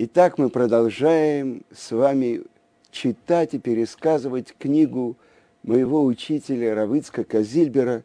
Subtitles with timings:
[0.00, 2.42] Итак, мы продолжаем с вами
[2.92, 5.16] читать и пересказывать книгу
[5.64, 8.04] моего учителя Равыцка Казильбера,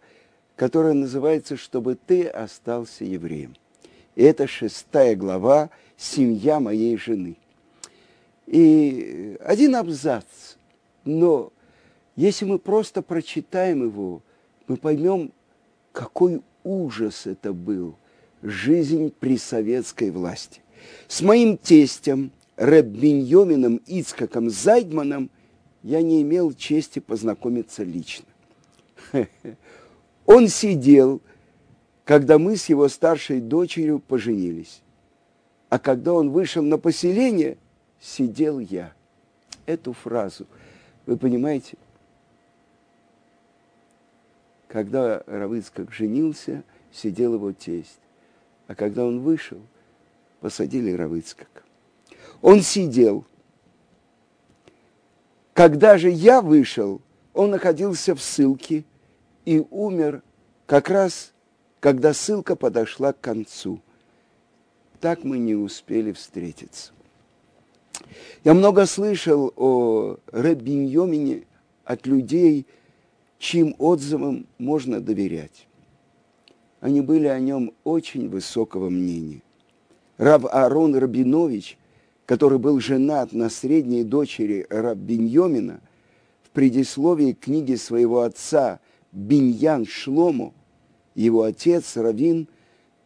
[0.56, 3.56] которая называется «Чтобы ты остался евреем».
[4.16, 7.36] Это шестая глава «Семья моей жены».
[8.48, 10.56] И один абзац,
[11.06, 11.54] но
[12.16, 14.24] если мы просто прочитаем его,
[14.66, 15.32] мы поймем,
[15.92, 17.94] какой ужас это был,
[18.42, 20.63] жизнь при советской власти.
[21.08, 25.30] С моим тестем, Рэб Беньомином Ицкаком Зайдманом,
[25.82, 28.26] я не имел чести познакомиться лично.
[30.26, 31.22] Он сидел,
[32.06, 34.82] когда мы с его старшей дочерью поженились.
[35.70, 37.58] А когда он вышел на поселение,
[38.00, 38.94] сидел я.
[39.66, 40.46] Эту фразу,
[41.06, 41.78] вы понимаете,
[44.68, 48.00] когда Равыцкак женился, сидел его тесть.
[48.68, 49.62] А когда он вышел,
[50.44, 51.64] посадили Равыцкак.
[52.42, 53.24] Он сидел.
[55.54, 57.00] Когда же я вышел,
[57.34, 58.84] он находился в ссылке
[59.46, 60.22] и умер
[60.66, 61.32] как раз,
[61.80, 63.80] когда ссылка подошла к концу.
[65.00, 66.92] Так мы не успели встретиться.
[68.44, 71.46] Я много слышал о Рабиньомине
[71.86, 72.68] от людей,
[73.40, 75.68] чьим отзывам можно доверять.
[76.82, 79.42] Они были о нем очень высокого мнения.
[80.18, 81.78] Рав Аарон Рабинович,
[82.26, 85.82] который был женат на средней дочери Рабиньомина,
[86.44, 88.80] в предисловии книги своего отца
[89.12, 90.54] Биньян Шлому,
[91.16, 92.48] его отец Равин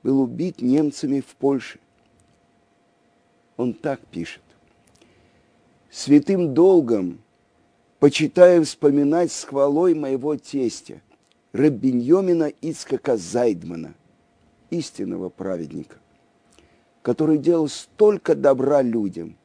[0.03, 1.79] был убит немцами в Польше.
[3.55, 4.43] Он так пишет.
[5.89, 7.19] «Святым долгом
[7.99, 11.01] почитаю вспоминать с хвалой моего тестя,
[11.53, 13.95] Рабиньомина Ицкака Зайдмана,
[14.69, 15.97] истинного праведника
[17.07, 19.37] который делал столько добра людям.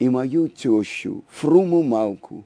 [0.00, 2.44] И мою тещу, Фруму Малку,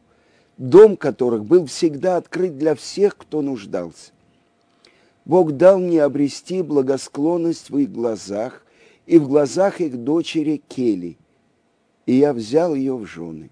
[0.58, 4.12] дом которых был всегда открыт для всех, кто нуждался.
[5.24, 8.66] Бог дал мне обрести благосклонность в их глазах
[9.06, 11.16] и в глазах их дочери Кели,
[12.04, 13.48] и я взял ее в жены.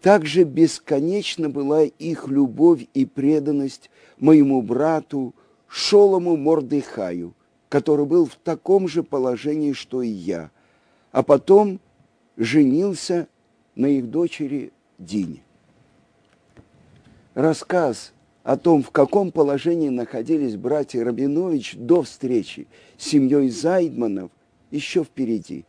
[0.00, 5.34] Также бесконечно была их любовь и преданность моему брату
[5.66, 7.34] Шолому Мордыхаю–
[7.74, 10.52] который был в таком же положении, что и я,
[11.10, 11.80] а потом
[12.36, 13.26] женился
[13.74, 15.42] на их дочери Дине.
[17.34, 18.12] Рассказ
[18.44, 24.30] о том, в каком положении находились братья Рабинович до встречи с семьей Зайдманов,
[24.70, 25.64] еще впереди.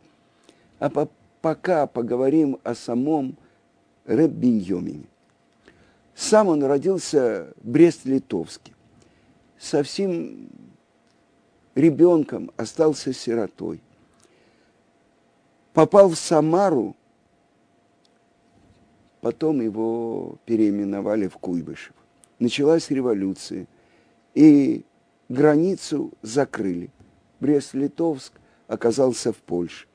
[0.78, 1.08] А по
[1.40, 3.36] пока поговорим о самом
[4.04, 4.32] Рэб.
[6.14, 8.74] Сам он родился в Брест-Литовске.
[9.58, 10.50] Совсем
[11.76, 13.80] ребенком, остался сиротой.
[15.72, 16.96] Попал в Самару,
[19.20, 21.94] потом его переименовали в Куйбышев.
[22.38, 23.66] Началась революция,
[24.34, 24.84] и
[25.28, 26.90] границу закрыли.
[27.40, 28.32] Брест-Литовск
[28.66, 29.86] оказался в Польше.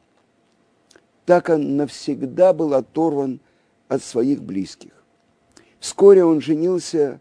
[1.26, 3.40] Так он навсегда был оторван
[3.88, 4.92] от своих близких.
[5.80, 7.20] Вскоре он женился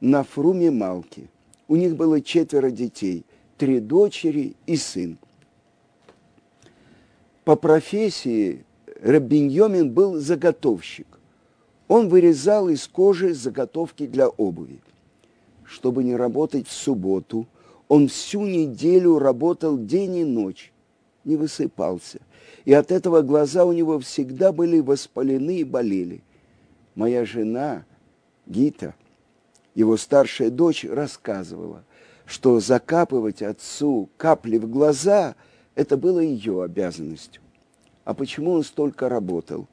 [0.00, 1.30] на Фруме Малке.
[1.68, 3.24] У них было четверо детей–
[3.56, 5.18] три дочери и сын.
[7.44, 8.64] По профессии
[9.00, 11.06] Рабиньомин был заготовщик.
[11.88, 14.80] Он вырезал из кожи заготовки для обуви.
[15.64, 17.46] Чтобы не работать в субботу,
[17.88, 20.72] он всю неделю работал день и ночь,
[21.24, 22.20] не высыпался.
[22.64, 26.22] И от этого глаза у него всегда были воспалены и болели.
[26.96, 27.84] Моя жена,
[28.46, 28.94] Гита,
[29.74, 31.84] его старшая дочь, рассказывала–
[32.26, 35.34] что закапывать отцу капли в глаза–
[35.76, 37.40] это было ее обязанностью.
[38.04, 39.66] А почему он столько работал?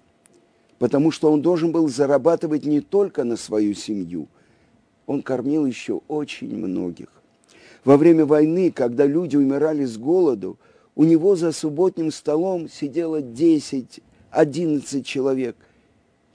[0.77, 4.27] Потому что он должен был зарабатывать не только на свою семью,
[5.05, 7.07] он кормил еще очень многих.
[7.83, 10.57] Во время войны, когда люди умирали с голоду,
[10.95, 15.55] у него за субботним столом сидело 10-11 человек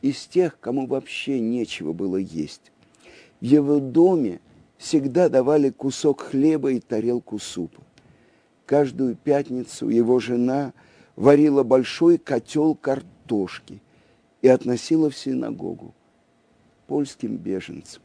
[0.03, 2.73] из тех, кому вообще нечего было есть.
[3.41, 4.41] В его доме
[4.79, 7.83] всегда давали кусок хлеба и тарелку супа.
[8.65, 10.73] Каждую пятницу его жена
[11.17, 13.83] варила большой котел картошки
[14.41, 15.95] и относила в синагогу
[16.87, 18.03] польским беженцам.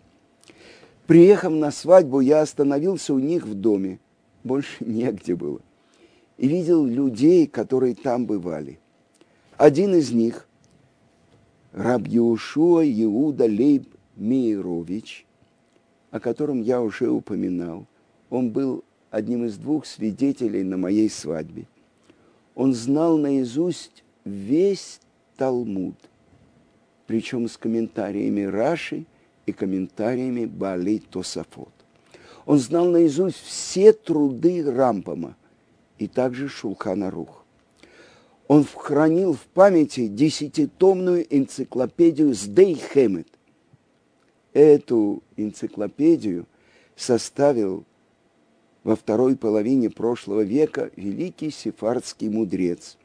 [1.05, 3.99] Приехав на свадьбу, я остановился у них в доме,
[4.43, 5.61] больше негде было,
[6.37, 8.79] и видел людей, которые там бывали.
[9.57, 10.47] Один из них,
[11.71, 15.22] раб Иуда Лейб Мейрович–
[16.13, 17.87] о котором я уже упоминал.
[18.29, 21.65] Он был одним из двух свидетелей на моей свадьбе.
[22.53, 24.99] Он знал наизусть весь
[25.37, 25.95] Талмуд,
[27.07, 29.05] причем с комментариями Раши
[29.47, 31.73] и комментариями Бали Тосафот.
[32.45, 35.35] Он знал наизусть все труды Рампама
[35.97, 37.43] и также Шулхана Рух.
[38.47, 43.29] Он хранил в памяти десятитомную энциклопедию Сдей Хемет.
[44.53, 46.45] Эту энциклопедию
[46.95, 47.85] составил
[48.83, 52.97] во второй половине прошлого века великий сефардский мудрец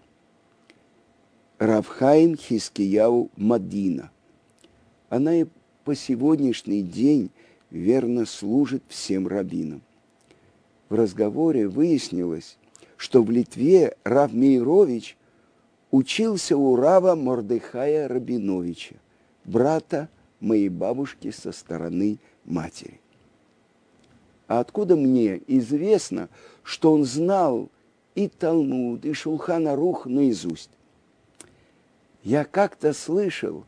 [1.58, 4.10] Равхайм Хискияу Мадина.
[5.08, 5.46] Она и
[5.84, 7.30] по сегодняшний день
[7.70, 9.80] верно служит всем раввинам.
[10.90, 12.58] В разговоре выяснилось,
[12.98, 15.16] что в Литве Рав Мейрович
[15.90, 18.96] учился у Рава Мордыхая Рабиновича,
[19.44, 20.08] брата
[20.40, 23.00] моей бабушки со стороны матери.
[24.46, 26.28] А откуда мне известно,
[26.62, 27.68] что он знал
[28.14, 30.70] и Талмуд, и Шулхана Рух наизусть?
[32.22, 33.64] Я как-то слышал,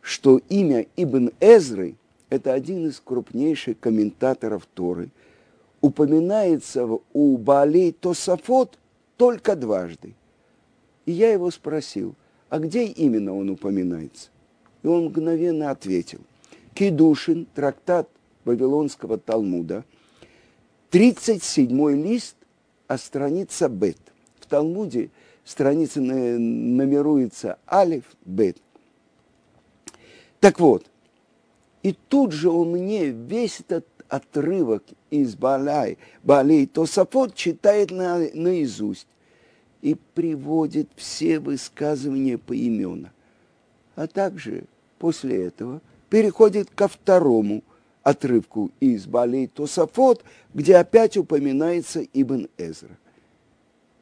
[0.00, 1.96] что имя Ибн Эзры–
[2.30, 5.10] это один из крупнейших комментаторов Торы,
[5.80, 8.78] упоминается у Баалей Тосафот
[9.16, 10.14] только дважды.
[11.04, 12.14] И я его спросил,
[12.48, 14.30] а где именно он упоминается?
[14.86, 16.20] И он мгновенно ответил.
[16.72, 18.08] Кедушин, трактат
[18.44, 19.84] Вавилонского Талмуда,
[20.90, 22.36] 37 лист,
[22.86, 23.98] а страница Бет.
[24.38, 25.10] В Талмуде
[25.44, 28.58] страница номеруется Алиф, Бет.
[30.38, 30.86] Так вот,
[31.82, 39.08] и тут же он мне весь этот отрывок из Балай, Балей Тосафот читает на, наизусть
[39.82, 43.12] и приводит все высказывания поименно.
[43.96, 44.66] А также
[44.98, 47.62] после этого переходит ко второму
[48.02, 50.22] отрывку из Балей Тосафот,
[50.54, 52.96] где опять упоминается Ибн Эзра.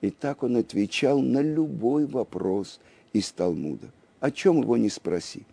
[0.01, 2.81] И так он отвечал на любой вопрос
[3.15, 3.89] из Талмуда,
[4.21, 5.45] о чем его не спроси.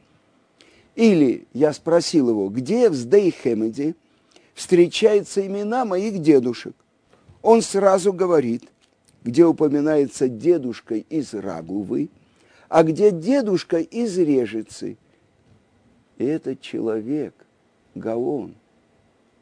[0.95, 3.95] Или я спросил его, где в Сдейхемеде
[4.53, 6.75] встречаются имена моих дедушек.
[7.41, 8.63] Он сразу говорит,
[9.23, 12.09] где упоминается дедушка из Рагувы,
[12.67, 14.97] а где дедушка из Режицы.
[16.21, 17.33] Этот человек,
[17.95, 18.53] Гаон,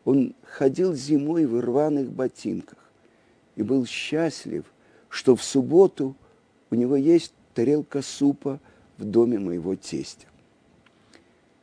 [0.06, 2.80] он ходил зимой в рваных ботинках
[3.58, 4.64] и был счастлив,
[5.10, 6.16] что в субботу
[6.72, 8.62] у него есть тарелка супа
[8.98, 10.28] в доме моего тестя.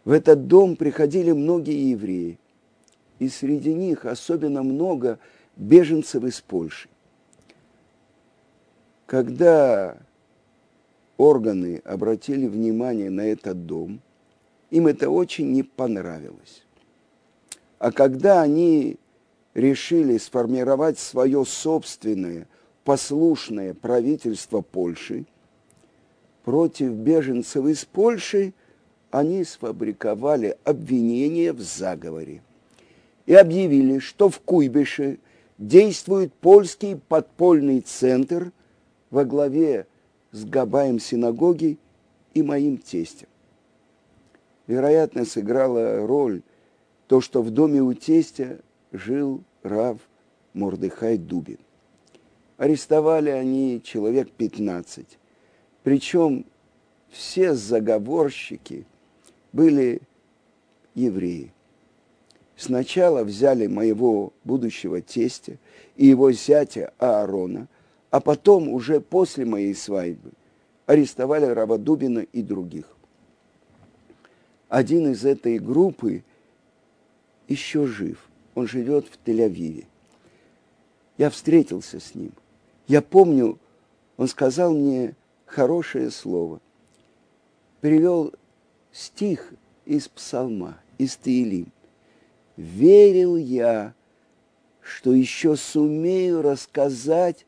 [0.04, 2.38] В этот дом приходили многие евреи,
[3.18, 5.18] и среди них особенно много
[5.56, 6.90] беженцев из Польши.
[9.06, 9.96] Когда
[11.16, 14.02] органы обратили внимание на этот дом,
[14.70, 16.64] им это очень не понравилось.
[17.78, 18.96] А когда они
[19.54, 22.46] решили сформировать свое собственное
[22.84, 25.26] послушное правительство Польши
[26.44, 28.54] против беженцев из Польши–
[29.16, 32.42] они сфабриковали обвинение в заговоре
[33.24, 35.18] и объявили, что в Куйбыше
[35.58, 38.52] действует польский подпольный центр
[39.10, 39.86] во главе
[40.32, 41.78] с Габаем синагоги
[42.34, 43.28] и моим тестем.
[44.66, 46.42] Вероятно, сыграла роль
[47.06, 48.58] то, что в доме у тестя
[48.92, 49.98] жил Рав
[50.54, 51.58] Мордыхай Дубин.
[52.56, 55.18] Арестовали они человек 15.
[55.82, 56.46] Причем
[57.10, 58.86] все заговорщики–
[59.56, 60.02] были
[60.94, 61.50] евреи.
[62.56, 65.58] Сначала взяли моего будущего тестя
[65.96, 67.68] и его зятя Аарона,
[68.10, 70.32] а потом уже после моей свадьбы
[70.84, 72.95] арестовали Равадубина и других.
[74.68, 76.24] Один из этой группы
[77.48, 78.28] еще жив.
[78.54, 79.86] Он живет в Тель-Авиве.
[81.18, 82.32] Я встретился с ним.
[82.86, 83.58] Я помню,
[84.16, 86.60] он сказал мне хорошее слово.
[87.80, 88.32] Перевел
[88.92, 89.52] стих
[89.84, 91.70] из псалма, из Таилим.
[92.56, 93.92] «Верил я,
[94.80, 97.44] что еще сумею рассказать,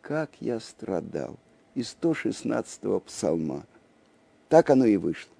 [0.00, 1.36] как я страдал».
[1.74, 3.64] Из 116-го псалма.
[4.48, 5.32] Так оно и вышло.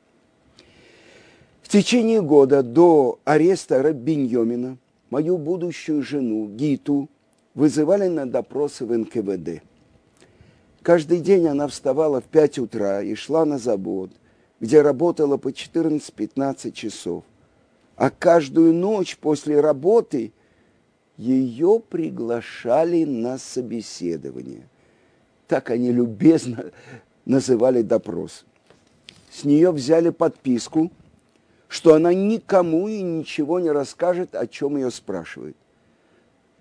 [1.72, 4.76] Течение года до ареста Рабиньомина
[5.08, 7.08] мою будущую жену Гиту
[7.54, 9.62] вызывали на допросы в НКВД.
[10.82, 14.10] Каждый день она вставала в 5 утра и шла на завод–
[14.62, 17.24] где работала по 14-15 часов.
[17.96, 20.32] А каждую ночь после работы
[21.16, 24.68] ее приглашали на собеседование.
[25.48, 26.70] Так они любезно
[27.24, 28.44] называли допрос.
[29.32, 30.92] С нее взяли подписку,
[31.72, 35.56] что она никому и ничего не расскажет, о чем ее спрашивают.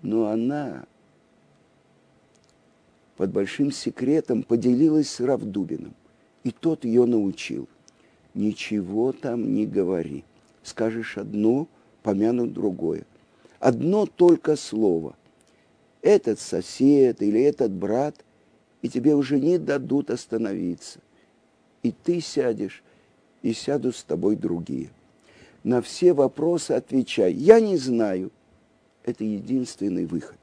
[0.00, 0.86] Но она
[3.18, 5.92] под большим секретом поделилась с Равдубиным,
[6.44, 7.68] и тот ее научил.
[8.32, 10.24] Ничего там не говори.
[10.62, 11.68] Скажешь одно,
[12.02, 13.04] помянут другое.
[13.60, 15.14] Одно только слово.
[16.00, 18.24] Этот сосед или этот брат,
[18.80, 21.00] и тебе уже не дадут остановиться.
[21.82, 22.82] И ты сядешь,
[23.42, 24.88] и сядут с тобой другие.
[25.64, 27.32] На все вопросы отвечай.
[27.32, 28.30] Я не знаю.
[29.04, 30.38] Это единственный выход.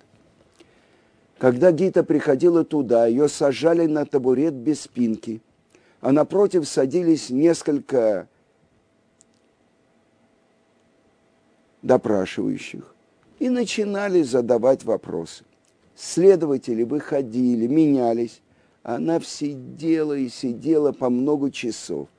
[1.37, 5.41] Когда Гита приходила туда, ее сажали на табурет без спинки,
[6.01, 8.27] а напротив садились несколько
[11.81, 12.93] допрашивающих
[13.39, 15.45] и начинали задавать вопросы.
[15.95, 18.41] Следователи выходили, менялись.
[18.83, 22.09] Она сидела и сидела по много часов.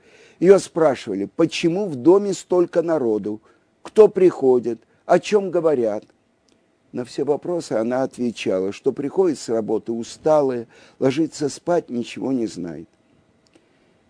[0.41, 3.41] Ее спрашивали, почему в доме столько народу,
[3.81, 6.03] кто приходит, о чем говорят–
[6.91, 10.67] на все вопросы она отвечала, что приходит с работы усталая,
[10.99, 12.89] ложится спать, ничего не знает.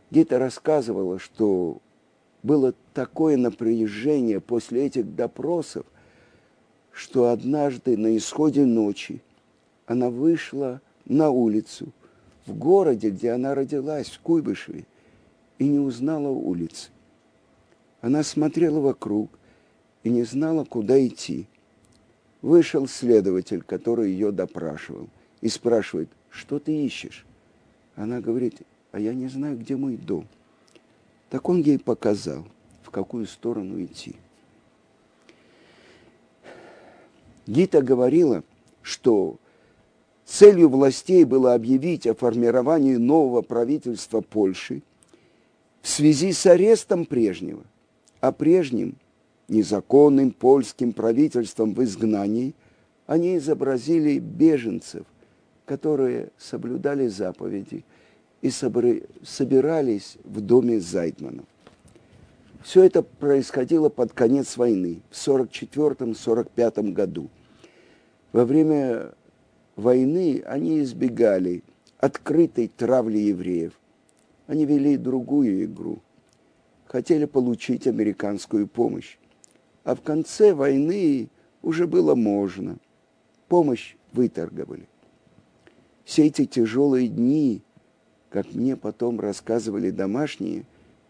[0.10, 1.78] Гита рассказывала, что
[2.42, 5.86] было такое напряжение после этих допросов,
[6.92, 9.22] что однажды на исходе ночи
[9.86, 11.90] она вышла на улицу
[12.48, 14.86] в городе, где она родилась, в Куйбышеве,
[15.62, 16.90] и не узнала улицы.
[18.02, 19.30] Она смотрела вокруг
[20.02, 21.46] и не знала, куда идти
[22.42, 25.08] вышел следователь, который ее допрашивал,
[25.40, 27.28] и спрашивает, что ты ищешь?
[27.96, 30.28] Она говорит, а я не знаю, где мой дом.
[31.30, 32.44] Так он ей показал,
[32.82, 34.16] в какую сторону идти.
[37.46, 38.44] Гита говорила,
[38.82, 39.38] что
[40.26, 44.82] целью властей было объявить о формировании нового правительства Польши
[45.82, 47.64] в связи с арестом прежнего,
[48.20, 48.96] а прежним
[49.48, 52.54] незаконным польским правительством в изгнании,
[53.08, 55.06] они изобразили беженцев,
[55.66, 57.84] которые соблюдали заповеди
[58.42, 61.46] и собирались в доме Зайдманов.
[62.64, 67.30] Все это происходило под конец войны, в 1944-1945 году.
[68.32, 69.14] Во время
[69.76, 71.64] войны они избегали
[71.98, 73.74] открытой травли евреев.
[74.48, 76.00] Они вели другую игру.
[76.86, 79.18] Хотели получить американскую помощь
[79.84, 81.30] а в конце войны
[81.62, 82.78] уже было можно.
[83.48, 84.88] Помощь выторговали.
[86.04, 87.62] Все эти тяжелые дни,
[88.30, 90.66] как мне потом рассказывали домашние,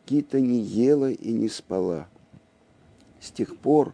[0.08, 2.08] Гита не ела и не спала.
[3.20, 3.94] С тех пор,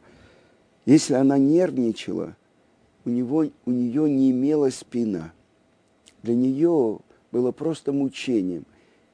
[0.86, 2.36] если она нервничала,
[3.06, 5.34] у, него, у нее не имела спина.
[6.24, 7.00] Для нее
[7.32, 8.66] было просто мучением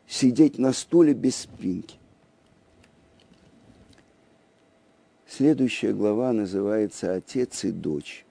[0.07, 1.97] сидеть на стуле без спинки.
[5.27, 8.25] Следующая глава называется «Отец и дочь».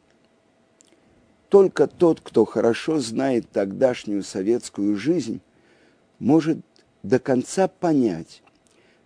[1.48, 5.40] Только тот, кто хорошо знает тогдашнюю советскую жизнь,
[6.18, 6.58] может
[7.02, 8.42] до конца понять,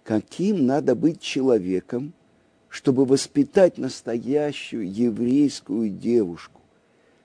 [0.04, 2.12] каким надо быть человеком,
[2.68, 6.60] чтобы воспитать настоящую еврейскую девушку,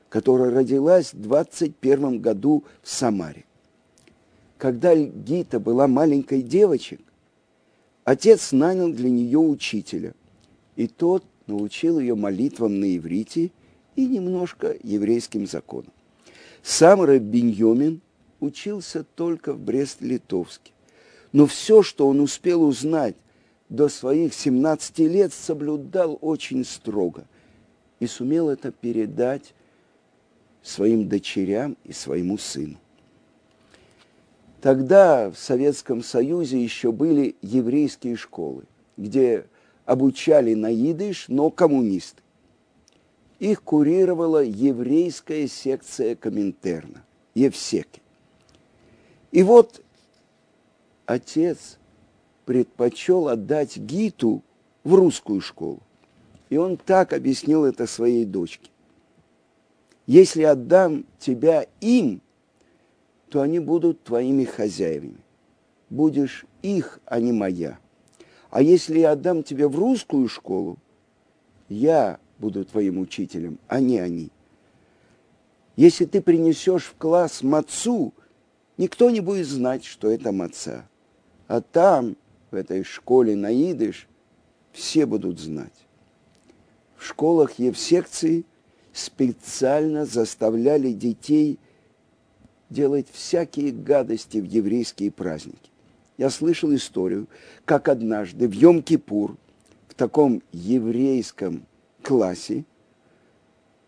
[0.09, 3.45] которая родилась в 21 году в Самаре.
[4.61, 6.99] Когда Гита была маленькой девочкой,
[8.03, 10.13] отец нанял для нее учителя–
[10.75, 13.51] и тот научил ее молитвам на иврите
[13.95, 15.91] и немножко еврейским законам.
[16.63, 18.01] Сам Рабиньомин
[18.39, 20.71] учился только в Брест-Литовске.
[21.31, 23.15] Но все, что он успел узнать
[23.69, 27.25] до своих 17 лет, соблюдал очень строго
[27.99, 29.53] и сумел это передать
[30.63, 32.77] своим дочерям и своему сыну.
[34.61, 38.63] Тогда в Советском Союзе еще были еврейские школы,
[38.95, 39.47] где
[39.85, 42.21] обучали на идыш, но коммунисты.
[43.39, 47.03] Их курировала еврейская секция Коминтерна,
[47.33, 48.03] Евсеки.
[49.31, 49.81] И вот
[51.07, 51.79] отец
[52.45, 54.43] предпочел отдать Гиту
[54.83, 55.79] в русскую школу.
[56.51, 58.69] И он так объяснил это своей дочке.
[60.05, 62.21] Если отдам тебя им,
[63.31, 65.15] то они будут твоими хозяевами.
[65.89, 67.79] Будешь их, а не моя.
[68.49, 70.77] А если я отдам тебя в русскую школу,
[71.69, 74.31] я буду твоим учителем, а не они.
[75.77, 78.13] Если ты принесешь в класс мацу,
[78.77, 80.85] никто не будет знать, что это маца.
[81.47, 82.17] А там,
[82.51, 83.49] в этой школе на
[84.73, 85.87] все будут знать.
[86.97, 88.43] В школах Евсекции
[88.91, 91.59] специально заставляли детей
[92.71, 95.71] делать всякие гадости в еврейские праздники
[96.21, 97.27] я слышал историю,
[97.65, 99.37] как однажды в Йом-Кипур,
[99.87, 101.65] в таком еврейском
[102.03, 102.63] классе,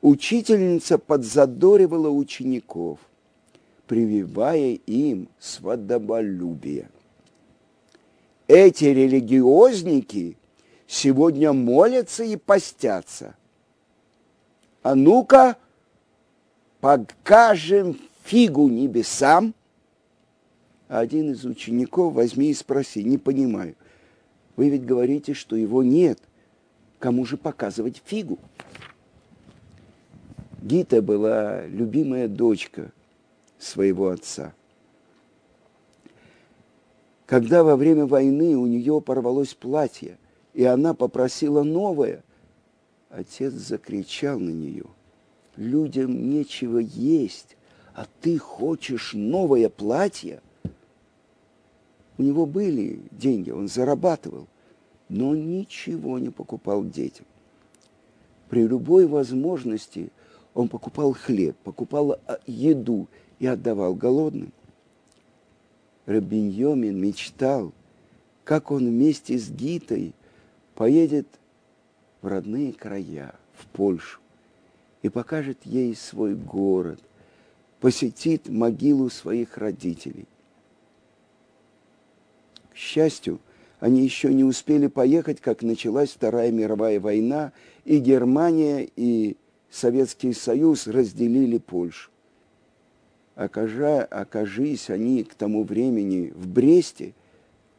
[0.02, 3.00] учительница подзадоривала учеников.
[3.86, 6.90] прививая им свободолюбие.
[8.48, 10.38] Эти религиозники
[10.88, 13.36] сегодня молятся и постятся.
[14.82, 15.58] А ну-ка,
[16.80, 19.53] покажем фигу небесам.
[20.88, 23.75] Один из учеников возьми и спроси, не понимаю.
[24.56, 26.20] Вы ведь говорите, что его нет.
[27.00, 28.39] Кому же показывать фигу?
[30.62, 32.92] Гита была любимая дочка
[33.58, 34.53] своего отца.
[37.25, 40.18] Когда во время войны у нее порвалось платье,
[40.53, 42.24] и она попросила новое,
[43.10, 44.86] отец закричал на нее.
[45.56, 47.58] Людям нечего есть,
[47.94, 50.42] а ты хочешь новое платье?
[52.18, 54.48] У него были деньги, он зарабатывал,
[55.10, 57.26] но ничего не покупал детям.
[58.50, 60.10] При любой возможности
[60.54, 63.08] он покупал хлеб, покупал а, еду
[63.40, 64.52] и отдавал голодным.
[66.06, 67.74] Рабиньомин мечтал,
[68.44, 70.14] как он вместе с Гитой
[70.76, 71.28] поедет
[72.22, 74.20] в родные края, в Польшу,
[75.02, 77.02] и покажет ей свой город,
[77.84, 80.25] посетит могилу своих родителей.
[82.72, 83.42] К счастью,
[83.82, 87.52] они еще не успели поехать, как началась Вторая мировая война,
[87.84, 89.36] и Германия и
[89.70, 92.10] Советский Союз разделили Польшу.
[93.36, 97.13] Окажа, окажись они к тому времени в Бресте,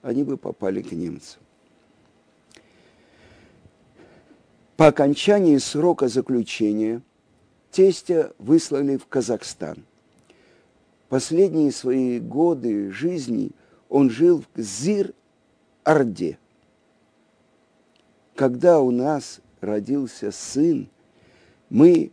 [0.03, 1.41] они бы попали к немцам.
[4.77, 7.01] По окончании срока заключения
[7.71, 9.79] тестя выслали в Казахстан.
[11.15, 13.53] Последние свои годы жизни
[13.89, 16.39] он жил в Зир-Орде.
[18.35, 20.89] Когда у нас родился сын,
[21.71, 22.11] мы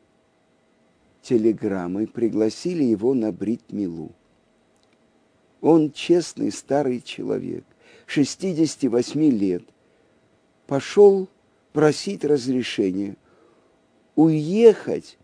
[1.24, 4.12] телеграммой пригласили его на Брит-Милу.
[5.62, 7.66] Он честный старый человек,
[8.06, 9.64] 68 лет,
[10.68, 11.28] пошел
[11.74, 13.16] просить разрешения
[14.14, 15.18] уехать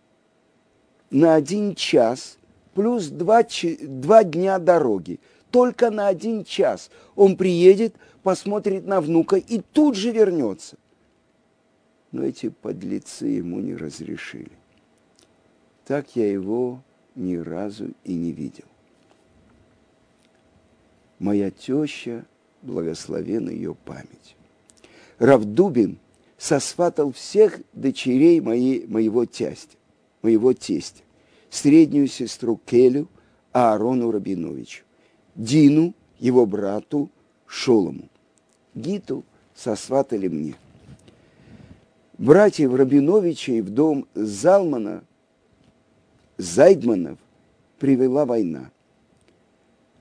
[1.12, 2.40] на один час
[2.78, 3.44] плюс два,
[3.82, 5.20] два дня дороги.
[5.50, 10.78] Только на один час он приедет, посмотрит на внука и тут же вернется.
[12.12, 14.52] Но эти подлецы ему не разрешили.
[15.86, 16.84] Так я его
[17.16, 18.66] ни разу и не видел.
[21.18, 22.28] Моя теща,
[22.62, 24.36] благословена ее память.
[25.18, 25.98] Равдубин
[26.38, 29.76] сосватал всех дочерей моей, моего тестя,
[30.22, 31.02] моего тестя,
[31.50, 33.08] среднюю сестру Келю,
[33.52, 34.84] Аарону Рабиновичу,
[35.36, 37.10] Дину, его брату
[37.46, 38.10] Шолому.
[38.76, 39.24] Гиту
[39.56, 40.56] сосватали мне.
[42.18, 45.04] Братьев Рабиновичей в дом Залмана
[46.38, 47.18] Зайдманов
[47.80, 48.72] привела война.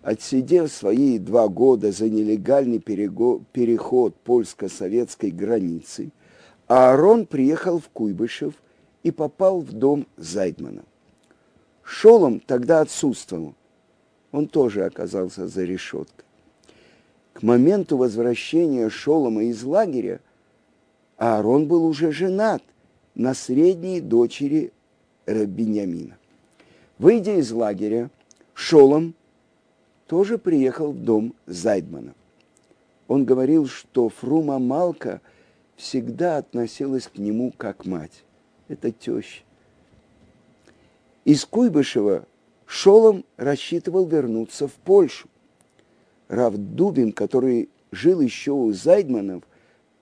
[0.03, 6.13] Отсидев свои два года за нелегальный переход польско-советской границы,
[6.69, 8.55] Аарон приехал в Куйбышев
[9.03, 10.85] и попал в дом Зайдмана.
[11.87, 13.55] Шолом тогда отсутствовал.
[14.33, 16.25] Он тоже оказался за решеткой.
[17.33, 20.20] К моменту возвращения Шолома из лагеря
[21.16, 22.62] Аарон был уже женат
[23.14, 24.72] на средней дочери
[25.27, 26.18] Рабиньямина.
[26.99, 28.11] Выйдя из лагеря,
[28.53, 29.14] Шолом
[30.09, 32.14] тоже приехал в дом Зайдмана.
[33.07, 35.20] Он говорил, что Фрума Малка
[35.77, 38.25] всегда относилась к нему как мать.
[38.66, 39.46] Это теща.
[41.27, 42.25] Из Куйбышева
[42.67, 45.29] Шолом рассчитывал вернуться в Польшу.
[46.29, 49.43] Рав Дубин, который жил еще у Зайдманов,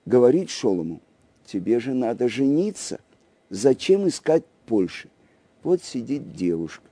[0.05, 1.01] говорит Шолому,
[1.47, 3.01] тебе же надо жениться.
[3.49, 5.09] Зачем искать Польши?
[5.63, 6.85] Вот сидит девушка.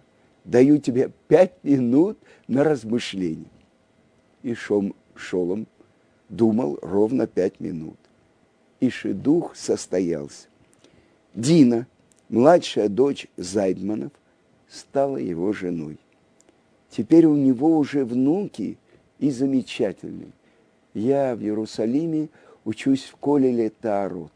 [0.45, 2.17] Даю тебе пять минут
[2.49, 3.51] на размышление.
[4.43, 5.67] И Шом, Шолом
[6.31, 7.99] думал ровно пять минут.
[8.81, 10.49] И шедух состоялся.
[11.35, 11.87] Дина,
[12.31, 14.13] младшая дочь Зайдманов,
[14.73, 15.99] стала его женой.
[16.89, 18.79] Теперь у него уже внуки
[19.19, 20.33] и замечательные.
[20.95, 22.29] Я в Иерусалиме
[22.65, 24.33] учусь в Колеле Таарот.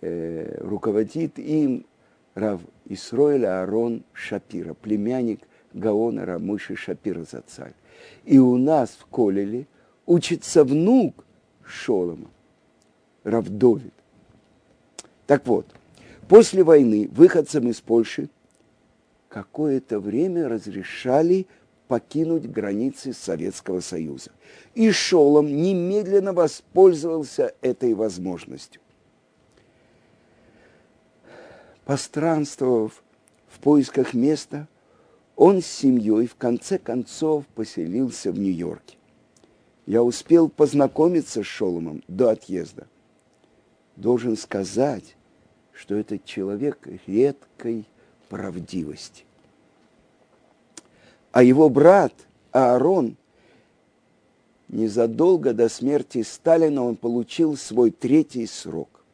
[0.00, 1.86] Э, руководит им
[2.34, 5.40] Рав Исроэля Арон Шапира, племянник
[5.72, 7.74] Гаона Рамыши Шапира Зацаль.
[8.24, 9.66] И у нас в Колеле
[10.04, 11.24] учится внук
[11.64, 12.28] Шолома,
[13.24, 13.94] Равдовид.
[15.26, 15.66] Так вот,
[16.28, 18.28] после войны выходцам из Польши
[19.36, 21.46] какое-то время разрешали
[21.88, 24.30] покинуть границы Советского Союза.
[24.74, 28.80] И Шолом немедленно воспользовался этой возможностью.
[31.84, 33.04] Постранствовав
[33.46, 34.68] в поисках места,
[35.36, 38.96] он с семьей в конце концов поселился в Нью-Йорке.
[39.84, 42.86] Я успел познакомиться с Шоломом до отъезда.
[43.96, 45.14] Должен сказать,
[45.74, 47.84] что этот человек редкой
[48.30, 49.25] правдивости.
[51.36, 52.14] А его брат
[52.50, 53.18] Аарон,
[54.68, 59.04] незадолго до смерти Сталина он получил свой третий срок.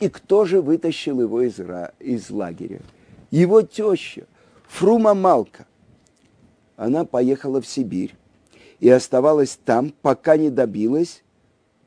[0.00, 1.60] И кто же вытащил его из,
[1.98, 2.80] из лагеря?
[3.30, 4.26] Его теща,
[4.68, 5.66] Фрума Малка.
[6.76, 8.14] Она поехала в Сибирь
[8.80, 11.22] и оставалась там, пока не добилась,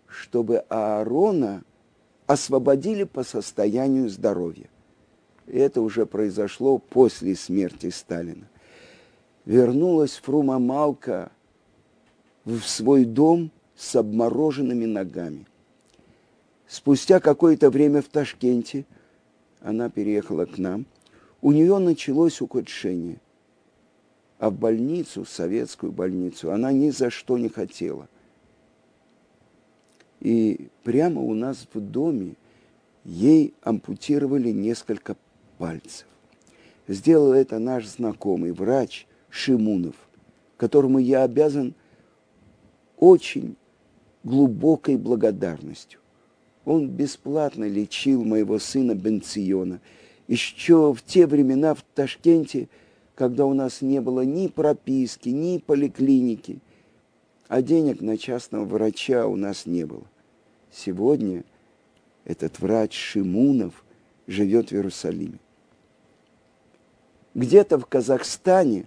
[0.06, 1.64] чтобы Аарона
[2.28, 4.70] освободили по состоянию здоровья.
[5.48, 8.48] И это уже произошло после смерти Сталина.
[9.46, 11.32] Вернулась Фрума Малка
[12.44, 15.48] в свой дом с обмороженными ногами–
[16.68, 18.86] Спустя какое-то время в Ташкенте
[19.62, 20.86] она переехала к нам.
[21.42, 23.22] У нее началось ухудшение.
[24.40, 28.10] А в больницу, в советскую больницу, она ни за что не хотела.
[30.20, 32.36] И прямо у нас в доме
[33.04, 35.16] ей ампутировали несколько
[35.58, 36.08] пальцев.
[36.88, 39.96] Сделал это наш знакомый врач Шимунов,
[40.56, 41.74] которому я обязан
[42.98, 43.58] очень
[44.24, 46.00] глубокой благодарностью.
[46.64, 49.82] Он бесплатно лечил моего сына Бенциона.
[50.30, 52.70] Еще в те времена в Ташкенте,
[53.14, 56.60] когда у нас не было ни прописки, ни поликлиники,
[57.50, 60.06] а денег на частного врача у нас не было.
[60.72, 61.44] Сегодня
[62.24, 63.84] этот врач Шимунов
[64.28, 65.40] живет в Иерусалиме.
[67.34, 68.86] Где-то в Казахстане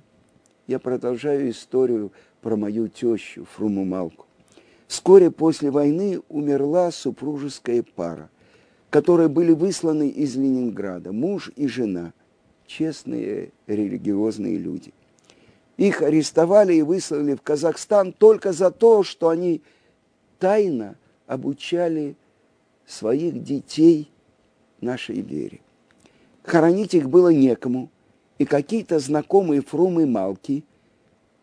[0.68, 4.26] я продолжаю историю про мою тещу Фруму Малку.
[4.87, 8.31] Вскоре после войны умерла супружеская пара,
[8.90, 12.12] которые были высланы из Ленинграда, муж и жена,
[12.66, 14.92] честные религиозные люди.
[15.78, 19.62] Их арестовали и выслали в Казахстан только за то, что они
[20.38, 22.14] тайно обучали
[22.87, 24.11] своих детей
[24.81, 25.61] нашей вере.
[26.42, 27.90] Хоронить их было некому,
[28.38, 30.64] и какие-то знакомые Фрумы Малки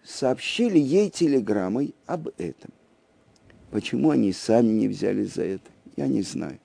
[0.04, 2.72] сообщили ей телеграммой об этом.
[3.72, 6.60] Почему они сами не взялись за это, я не знаю.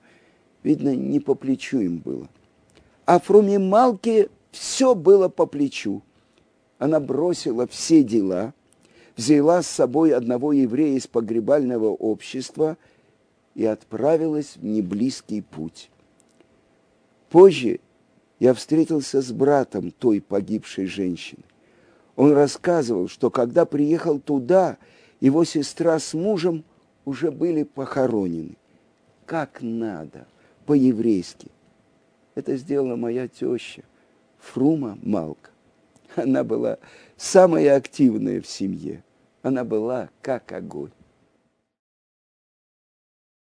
[0.63, 2.29] Видно, не по плечу им было.
[3.05, 6.01] А Фруме Малке все было по плечу.
[6.77, 8.53] Она бросила все дела,
[9.17, 12.77] взяла с собой одного еврея из погребального общества
[13.55, 15.89] и отправилась в неблизкий путь.
[17.29, 17.79] Позже
[18.41, 21.43] я встретился с братом той погибшей женщины.
[22.15, 24.79] Он рассказывал, что когда приехал туда,
[25.19, 26.63] его сестра с мужем
[27.05, 28.57] уже были похоронены.
[29.27, 30.25] Как надо,
[30.65, 31.51] по-еврейски.
[32.33, 33.83] Это сделала моя теща,
[34.39, 35.51] Фрума Малка.
[36.15, 36.79] Она была
[37.17, 39.03] самая активная в семье.
[39.43, 40.89] Она была как огонь.